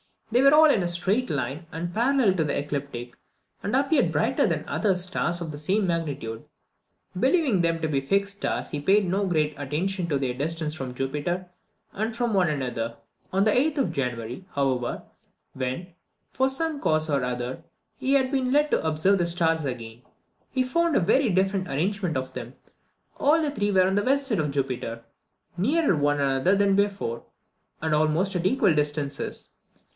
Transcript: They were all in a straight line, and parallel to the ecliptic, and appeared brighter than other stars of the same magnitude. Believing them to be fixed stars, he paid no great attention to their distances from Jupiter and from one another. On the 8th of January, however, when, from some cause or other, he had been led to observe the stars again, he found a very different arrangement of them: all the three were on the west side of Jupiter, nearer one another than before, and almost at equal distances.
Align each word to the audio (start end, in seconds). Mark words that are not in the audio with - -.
They 0.31 0.41
were 0.41 0.53
all 0.55 0.65
in 0.65 0.81
a 0.81 0.87
straight 0.87 1.29
line, 1.29 1.67
and 1.73 1.93
parallel 1.93 2.33
to 2.35 2.43
the 2.45 2.57
ecliptic, 2.57 3.15
and 3.61 3.75
appeared 3.75 4.11
brighter 4.13 4.47
than 4.47 4.67
other 4.67 4.95
stars 4.97 5.41
of 5.41 5.51
the 5.51 5.59
same 5.59 5.85
magnitude. 5.85 6.47
Believing 7.19 7.61
them 7.61 7.81
to 7.81 7.87
be 7.87 8.01
fixed 8.01 8.37
stars, 8.37 8.71
he 8.71 8.79
paid 8.79 9.05
no 9.05 9.27
great 9.27 9.53
attention 9.59 10.07
to 10.07 10.17
their 10.17 10.33
distances 10.33 10.73
from 10.73 10.95
Jupiter 10.95 11.49
and 11.91 12.15
from 12.15 12.33
one 12.33 12.49
another. 12.49 12.95
On 13.33 13.43
the 13.43 13.51
8th 13.51 13.77
of 13.77 13.91
January, 13.91 14.45
however, 14.55 15.03
when, 15.53 15.93
from 16.31 16.47
some 16.49 16.79
cause 16.79 17.09
or 17.09 17.23
other, 17.23 17.61
he 17.97 18.13
had 18.13 18.31
been 18.31 18.53
led 18.53 18.71
to 18.71 18.83
observe 18.87 19.17
the 19.19 19.27
stars 19.27 19.65
again, 19.65 20.01
he 20.49 20.63
found 20.63 20.95
a 20.95 20.99
very 21.01 21.29
different 21.29 21.67
arrangement 21.67 22.15
of 22.17 22.33
them: 22.33 22.55
all 23.19 23.39
the 23.41 23.51
three 23.51 23.69
were 23.71 23.85
on 23.85 23.95
the 23.95 24.03
west 24.03 24.27
side 24.27 24.39
of 24.39 24.49
Jupiter, 24.51 25.03
nearer 25.57 25.95
one 25.95 26.21
another 26.21 26.55
than 26.55 26.75
before, 26.75 27.23
and 27.81 27.93
almost 27.93 28.33
at 28.35 28.45
equal 28.47 28.73
distances. 28.73 29.49